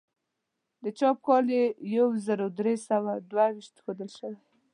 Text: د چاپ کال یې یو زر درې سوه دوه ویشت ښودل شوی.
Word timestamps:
د 0.83 0.85
چاپ 0.99 1.17
کال 1.27 1.45
یې 1.57 1.65
یو 1.97 2.07
زر 2.25 2.39
درې 2.59 2.75
سوه 2.87 3.11
دوه 3.29 3.45
ویشت 3.55 3.75
ښودل 3.83 4.09
شوی. 4.17 4.37